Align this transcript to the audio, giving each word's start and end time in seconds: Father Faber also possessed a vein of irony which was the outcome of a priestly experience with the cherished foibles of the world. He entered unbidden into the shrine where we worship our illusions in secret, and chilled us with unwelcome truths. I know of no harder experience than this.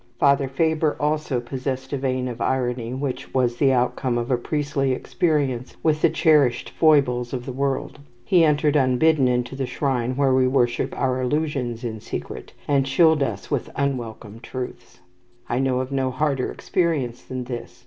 Father 0.17 0.47
Faber 0.47 0.95
also 0.99 1.39
possessed 1.39 1.93
a 1.93 1.97
vein 1.99 2.27
of 2.27 2.41
irony 2.41 2.91
which 2.91 3.31
was 3.35 3.57
the 3.57 3.71
outcome 3.71 4.17
of 4.17 4.31
a 4.31 4.35
priestly 4.35 4.93
experience 4.93 5.77
with 5.83 6.01
the 6.01 6.09
cherished 6.09 6.71
foibles 6.71 7.33
of 7.33 7.45
the 7.45 7.51
world. 7.51 7.99
He 8.25 8.43
entered 8.43 8.75
unbidden 8.75 9.27
into 9.27 9.55
the 9.55 9.67
shrine 9.67 10.15
where 10.15 10.33
we 10.33 10.47
worship 10.47 10.97
our 10.97 11.21
illusions 11.21 11.83
in 11.83 11.99
secret, 11.99 12.51
and 12.67 12.87
chilled 12.87 13.21
us 13.21 13.51
with 13.51 13.69
unwelcome 13.75 14.39
truths. 14.39 15.01
I 15.47 15.59
know 15.59 15.81
of 15.81 15.91
no 15.91 16.09
harder 16.09 16.51
experience 16.51 17.21
than 17.21 17.43
this. 17.43 17.79